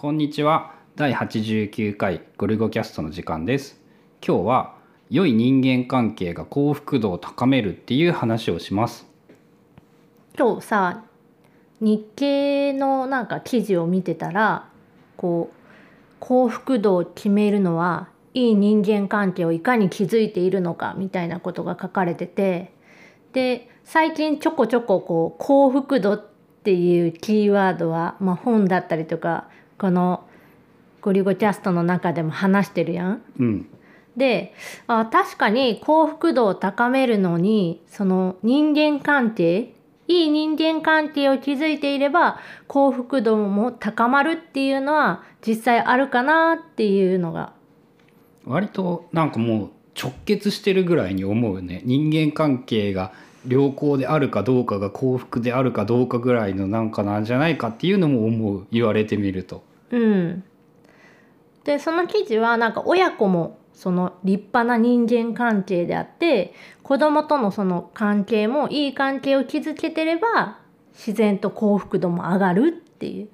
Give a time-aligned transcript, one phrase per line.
[0.00, 0.76] こんにちは。
[0.94, 3.80] 第89回ゴルゴキャストの時間です。
[4.24, 4.76] 今日は
[5.10, 9.08] 良い人間関係が幸福度を高めるっていう話をします。
[10.38, 11.02] 今日さ
[11.80, 14.68] 日経のなんか記事を見てたら
[15.16, 15.56] こう
[16.20, 22.72] 幸福度を決めるのはいい人間関係をいかに築いているのかみたいなことが書かれてて
[23.32, 26.24] で最近ちょこちょここう幸福度っ
[26.62, 29.48] ていうキーワードは、まあ、本だったりとか
[29.78, 30.24] この
[31.00, 33.22] ゴリゴキャストの中でも話してるやん。
[33.38, 33.68] うん。
[34.16, 34.52] で
[34.88, 39.72] あ確かに幸福度を高めるのにその人間関係
[40.08, 47.52] いい人間関係を築いていれば幸福度も高まるっていうのは実際あるかなっていうのが。
[48.44, 51.82] 割となんかもう直結してるぐらいに思うね。
[51.84, 53.12] 人間関係が
[53.46, 58.66] 良好であるかどうかが幸福であるかどうかぐらいのなんかなんじゃないかっていうのも思う。
[58.72, 60.44] 言われてみるとうん。
[61.64, 70.58] でその記事はなんか親子もその立派な人間関係であって子供とのその関係もいい関係を築けてれば
[70.94, 73.28] 自然と幸福度も上がるっていう。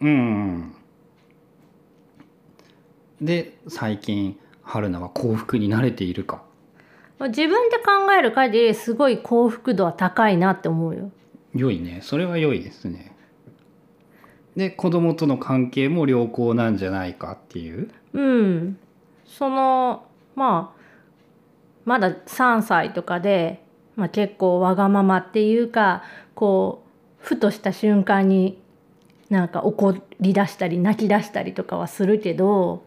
[0.00, 0.74] うん
[3.20, 6.42] で最近春菜は幸福に慣れているか？
[7.20, 11.10] 自分で考える限りすごい幸福度は高いなって思うよ。
[11.52, 13.16] 良いねそれは良いですね
[14.58, 18.76] で子供との関係も良好なんじゃないかっていううん。
[19.24, 20.78] そのまあ
[21.84, 23.62] まだ3歳とかで、
[23.94, 26.02] まあ、結構わがままっていうか
[26.34, 26.82] こ
[27.22, 28.60] うふとした瞬間に
[29.30, 32.82] なんか怒り出したり泣き出したりとかはするけど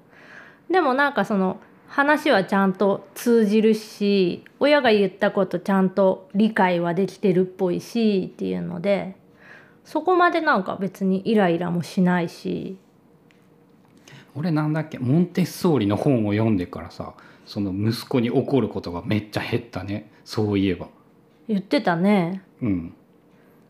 [0.70, 9.16] でもなんかその話はちゃんと通じるし親が言ったことちゃんと理解はできてるっぽいしっていうので
[9.84, 12.78] そこまでなんか別にイライラもしないし。
[14.36, 14.98] 俺なんだっけ？
[15.00, 17.14] モンテッソーリの本を読んでからさ
[17.46, 20.10] その息子に怒ることがめっちゃ減ったね。
[20.24, 20.88] そういえば。
[21.50, 22.42] 言ってたね。
[22.62, 22.94] うん。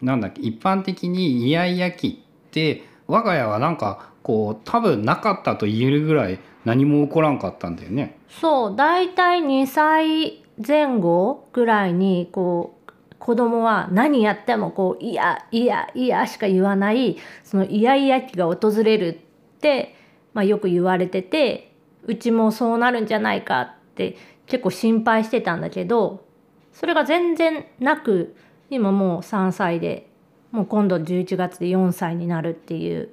[0.02, 0.42] なんだっけ？
[0.42, 8.20] 一般的にイヤイヤ期って我が家はなんかこう多分なかったと言えるぐらい何も起こらんかったんだよね。
[8.30, 12.81] そう大体2歳前後ぐらいにこう
[13.22, 19.96] 子供は何やってもこう「いやいやいや」しか言わないそのイヤイヤ期が訪れるって、
[20.34, 21.72] まあ、よく言われてて
[22.08, 24.18] うちもそうなるんじゃないかって
[24.48, 26.26] 結構心配してたんだけど
[26.74, 28.36] それが全然なく
[28.72, 30.08] 今もう3歳で
[30.50, 33.10] もう今度11月で4歳になるっていう。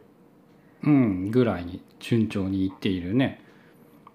[0.84, 3.42] うんぐらいに順調にいっているね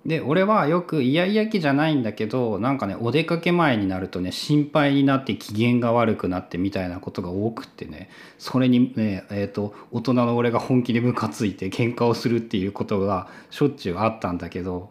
[0.06, 14.90] で俺はよくイヤイヤ期じゃないんだけどなんかねお出かけ前になるとね心配になって機嫌が悪くなってみたいなことが多くってねそれにねえー、と大人の俺が本気でムカついて喧嘩をするっていうことがしょっちゅうあったんだけど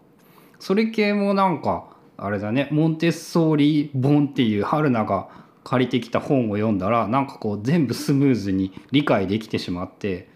[0.59, 5.29] それ系もなんかあれだねモンテッソーリ本っていう春菜が
[5.65, 10.29] 借りてきた本を読んだらなんかこう全部スムーズに理解できてしまって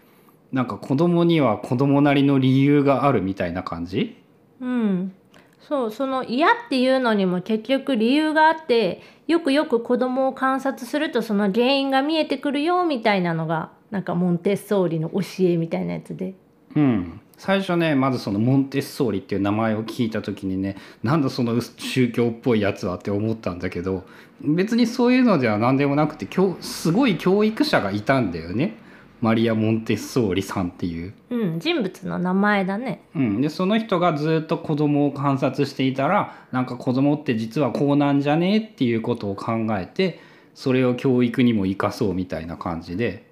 [0.51, 4.16] なんか子供には子供なりの理由があるみたいな感じ
[4.61, 5.13] うん、
[5.59, 16.33] そうその嫌っていうのにも結局理由があってよくよく子供を観察するとその原因が見えてくるよみたいなのがなんかモンテッソーリの教えみたいなやつで。
[16.75, 17.21] うん。
[17.37, 24.05] 最初ねまずそのモンテッソーリっていう名前を聞いた時にねなんだその宗教っぽいやつはって思ったんだけど
[24.41, 28.77] 別にそういうのでは何でもなくて教すごい教育者がいたんだよね。
[29.21, 31.13] マリア・モンテッソーリさんっていう。
[31.29, 33.01] うん、人物の名前だね。
[33.15, 40.19] うん、でその人がずっと子供を観察していたらなんか子供って実はこうなんじゃねっていうことを考えて
[40.53, 43.27] それを教育にも生かそうみたいな感じで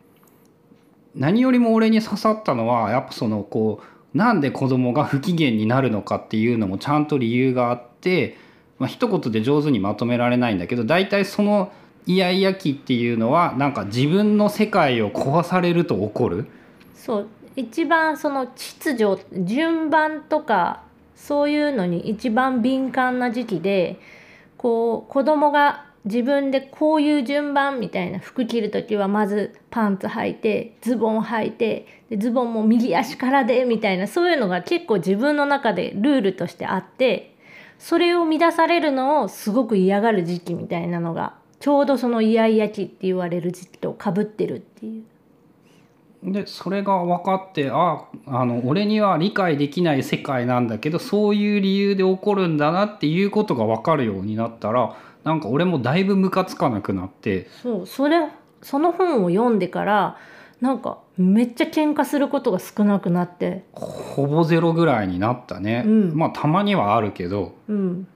[1.15, 8.37] 何よりも俺に刺さったのはやっぱそのこうなんで子供が不機嫌になるのかっていうのもちゃんと理由があって、
[8.79, 11.73] まあ一言で上手にまとめられないんだけど大体その
[12.05, 16.47] イヤイヤ期っていうのはなんか自分の世界を壊されると起こる？
[16.93, 20.83] そう一番その秩序順番とか
[21.15, 23.99] そういうのに一番敏感な時期で
[24.57, 37.35] こう子供が自分でこういう順番みたいな服着る時はまずパンツ履いてズボン履いてでズボンも右足からでみたいなそういうのが結構自分の中でルールとしてあって
[37.79, 41.33] それを乱されるのをすごく嫌がる時期みたいなのが
[41.65, 46.31] ちょうどそのイヤイヤ期って言われる時期とかぶってるっていう。
[46.31, 57.47] でそれが分かってああの俺には理解できない世界なんだけどそういう理由で起こるんだなっていうことが分かるようになったらなんか俺もだいぶムカつかなくなって。
[57.63, 58.27] そうそれ
[58.61, 60.17] その本を読んでから
[60.61, 63.63] なんかめっちゃ喧嘩することが少なくなって。
[63.71, 66.15] ほぼゼロぐらいになったね、うん。
[66.15, 67.55] まあたまにはあるけど。
[67.67, 68.07] うん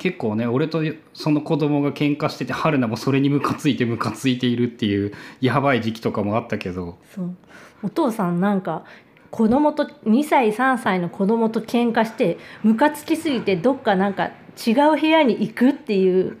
[0.00, 0.82] 結構ね俺と
[1.12, 5.12] その子供が喧嘩してて春菜もそれにムカついてムカついているっていう
[5.42, 7.36] やばい時期とかもあったけどそう
[7.82, 8.84] お父さんなんか
[9.30, 14.30] 子供と2歳3歳の子供と喧嘩してムカつきすぎてどっかなんか
[14.66, 16.38] 違う部屋に行くっていう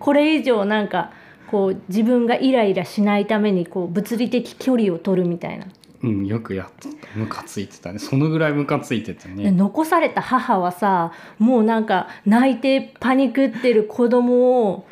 [0.00, 1.12] これ以上なんか
[1.48, 5.66] こう自分がイライラしないためにこう物理的距離を取るみたいな。
[6.02, 7.98] うんよくやってたムカついてたね。
[7.98, 14.86] そのぐらいムカついててでね残された母はさもうなんか泣いてパニクってる子供を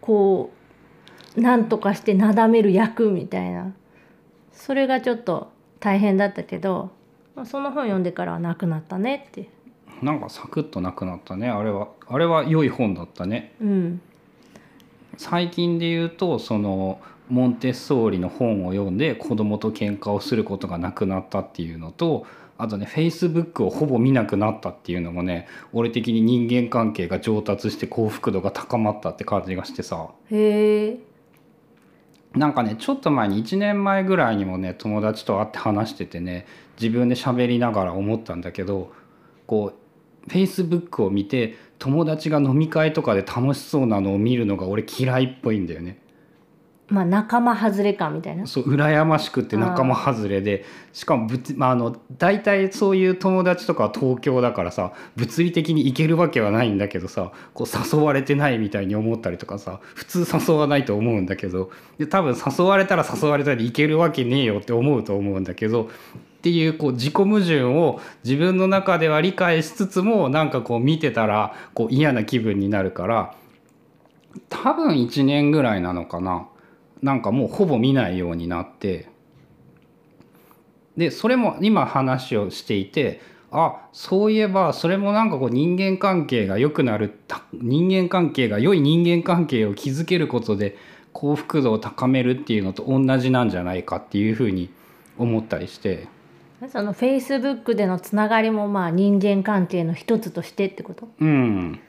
[0.00, 0.52] こ
[1.36, 3.72] うなんとかしてなだめる役みたいな。
[4.52, 6.92] それがちょっと大変だったけど
[7.34, 9.48] まあその本読んでからはなくなったねって。
[10.02, 11.48] なんかサクッとなくなったね。
[11.48, 13.54] あれはあれは良い本だったね。
[13.60, 14.00] うん。
[15.16, 22.26] 最近で言うとそのモンテッソーリの本を読んで子供と喧嘩をすることがなくなったっていうのと
[22.56, 30.98] あとねフェイスブックをほぼ見なくなったっていうのもね俺的に人間関係が上達して幸福度が高まったって感じがしてさへえ
[32.34, 36.46] なんかねちょっと前に1年前ぐらいにもね友達と会って話しててね
[36.80, 38.92] 自分で喋りながら思ったんだけど
[39.46, 45.98] こうフェイスブックを見て友達が飲み会とかで楽しそうなのを見るのが俺嫌いっぽいんだよね。
[46.88, 65.88] まあ仲間外れ感みたいなそう羨ましくって仲間外れでしかもぶつ、まあ、あの大体そういう友達とかは東京だからさ物理的に行けるわけはないんだけどさこう誘われてないみたいに思ったりとかさ普通誘わないと思うんだけどで多分誘われたら誘われたり行けるわけねえよって思うと思うんだけどっ
[66.42, 73.34] ていうこう自己矛盾を自分の中では理解しつつもなんかこう見てたらこう嫌な気分になるから
[74.50, 76.48] 多分1年ぐらいなのかな。
[77.02, 79.08] なんかもうほぼ見ないようになって
[80.96, 83.20] でそれも今話をしていて
[83.50, 90.76] あそういえばそれもなんかこう人間関係が良くなるた人間関係が良い人間関係を築けることで
[91.12, 94.70] 幸福度を高めるっていうのと同じなんじゃないかっていうふうに
[95.18, 96.08] 思ったりして
[96.68, 101.08] そのフェイスブックでのつながりもまあ人間関係の一つとしてってこと？
[101.20, 101.80] うん。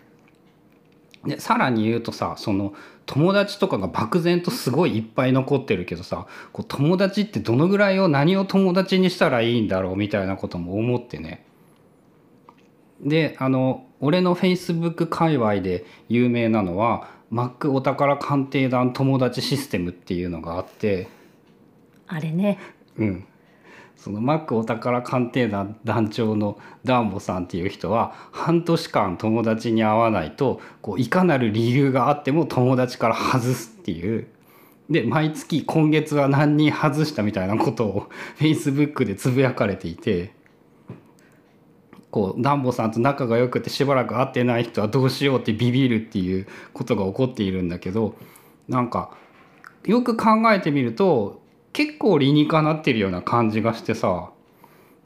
[1.25, 2.73] でさらに言うとさその
[3.05, 11.45] 友達とかが漠然とすごいいっぱい残ってるけどさこう友達ってどのぐらいを何を友達にしたらいいんだろうみたいなことも思ってね。
[13.01, 21.07] であの俺のフェイスブック界隈で有名なのは Mac お宝鑑定団友達システムっていうのがあって。
[22.07, 22.59] あれね
[22.97, 23.27] うん、
[23.97, 34.27] そのマックお宝鑑定団団長のダンボさんっていう人は半年間友達に会わないとこういかなる理由があっても友達から外すっていう。
[34.89, 40.31] で毎月今月は何人外したみたいなことを Facebook でつぶやかれていて
[42.11, 48.15] こうダンボさんと仲が良くてしばらく会ってない人はどうしようってビビるっていうことが起こっているんだけど
[48.67, 49.11] なんか
[49.85, 51.41] よく考えてみると
[51.75, 54.29] 結構理にかなってるような感じがしてさ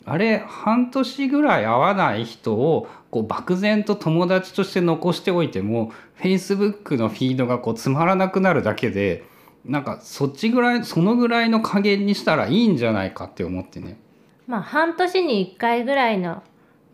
[0.06, 9.24] あれ半年ぐらい会わない人をこう漠然と友達として残しておいても Facebook のフィードがこうつまらなくなるだけで
[9.66, 14.00] なんかそっちぐらいそのぐらいの加減にしたらいいんじゃないかって思ってね。
[14.46, 16.44] まあ半年に1回ぐらいの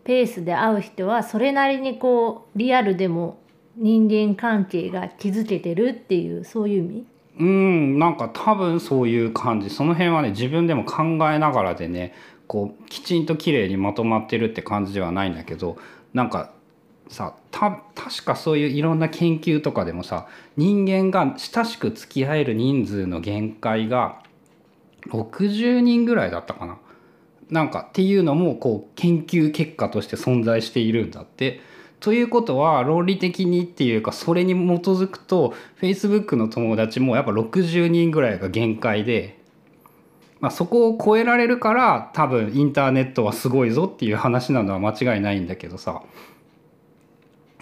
[0.04, 3.38] ペースで会う人はそれなりにこうリアルでも
[3.76, 7.06] 人間関係が築けてるっていうそういう意味？
[7.38, 12.14] うんなんか多分そういう感じその辺はね自分でも考えながらでね
[12.46, 15.76] こうきちんと綺麗にまとまってるって感じではないんだけど
[16.14, 16.52] なんか
[17.08, 20.26] さた確かそういういろんな研究とかでもさ
[20.56, 24.22] 人間が親しく付き合える人数の限界が
[25.08, 26.78] 60人ぐらいだったかな。
[27.48, 31.60] なんかっていうのもこう研究結果として存在しているんだって。
[32.00, 39.38] ということは論理的にっていうかそれに基づくと Facebook の友達もやっぱ60人ぐらいが限界で、
[40.40, 46.02] まあ、そこを超えられるから多分インターネットはすごいぞっていう話なのは間違いないんだけどさ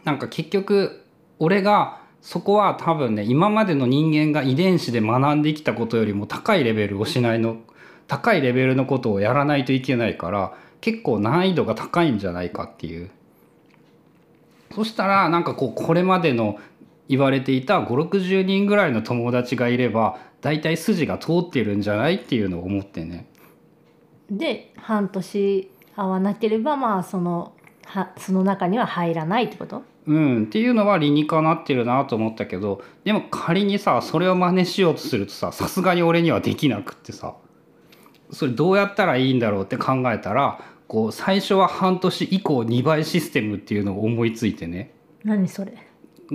[0.03, 1.05] なんか結局
[1.39, 7.59] 俺がそこは多分ね今までの人間が遺伝子で学んできたことよりも高いレベルをしないの
[8.09, 13.11] 高いレベルのことをやらないといけないから結構難易度が高いんじゃないかっていう。
[14.75, 16.59] そしたらなんかこうこれまでの
[17.09, 23.29] 言われていた560人ぐらいの友達がいれば大体筋が通ってるんじゃないっていうのを思ってね。
[24.31, 27.53] で半年会わなければまあその
[27.87, 29.83] はその中には入らないってこと？
[30.07, 37.37] うん、っていうのは理にかなってるなと思ったけどでも仮にさそれを真似しようとするとささすがに俺にはできなくってさ
[38.31, 44.93] それどうやったらいいんだろうって考えたらこう最初は半年以降2倍システムっていうのを思いついてね。
[45.25, 45.73] 何それ？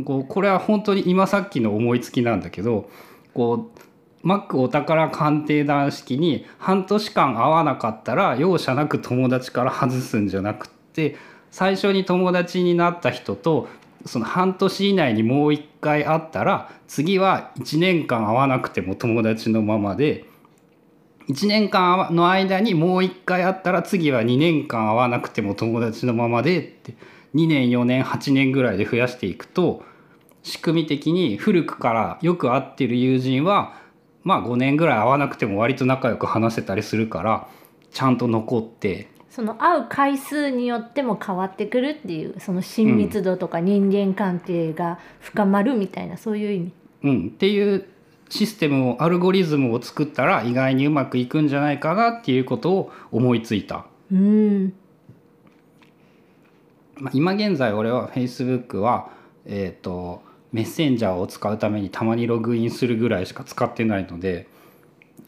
[0.06, 2.89] こうこれは本当に今さっきの思いつきなんだけど
[3.34, 3.79] こう
[4.22, 11.15] マックお宝鑑定団式に半年間会わなかったら容赦なく友達から外すんじゃなくって
[11.51, 13.68] 最初に友達になった人と
[14.06, 20.25] その半年以内にもう一回会ったら次は1年間会わなくても友達のままで
[21.29, 26.95] 1年間の間にもう一回会ったら次は2年間会わなくても友達のままでって
[27.36, 29.83] 2年4年8年ぐらいで増やしていくと
[30.41, 33.74] 仕組み的に古くからよく会ってる友人は
[34.24, 37.48] まあ5年ぐらい会わなくても割と仲良く話せたりするから
[37.91, 46.71] ちゃんと残ってその会う回数によっても変わってくるっていうその親密度とか人間関係が深まるみたいな、そういう意味。
[47.03, 47.86] うん、っていう
[48.29, 53.86] システムをアルゴリズムを作ったら意外にうまくいくんじゃないかなっていうことを思いついた。
[54.12, 54.74] うん
[56.95, 59.09] まあ、今現在俺は Facebook は、
[59.45, 60.21] えー、と
[60.51, 64.48] メッセンジャーを使うためにたまにログインするぐらいしか使ってないので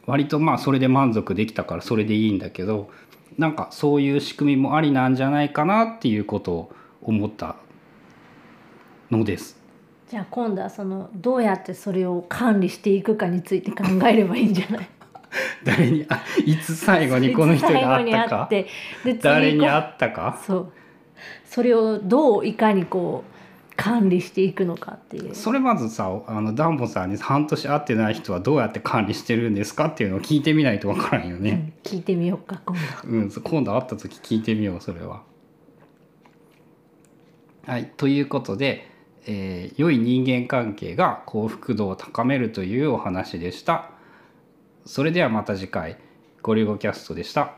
[0.05, 2.89] 割とまあそれで満足できたからそれでいいんだけど
[3.37, 7.55] なんかそういう仕組みもありなんじゃないかなっていうことを思った
[9.09, 9.60] のです。
[10.11, 14.89] じゃあ今度はそのどうやってそれを管理していくかについて考えればいいんじゃない？
[15.63, 18.47] 誰にあいつ最後にこの人が会ったか？
[18.51, 18.67] で
[19.21, 20.37] 誰に会ったか？
[20.45, 20.71] そう。
[21.45, 25.33] それをどういかにこう管理していくのかっていう。
[25.33, 31.51] それまずさあのダンボさんに半年会ってない人はどうやって管理してるんですかっていうのを聞いてみないとわからんよね。
[31.51, 35.21] うん聞いてみようか今度うん、今度会った時聞いてみようそれは。
[37.65, 38.90] はいということで、
[39.27, 43.89] えー良い人間関係が幸福度を高めるというお話でした。
[44.85, 45.97] それではまた次回
[46.41, 47.55] ゴリゴキャストでした。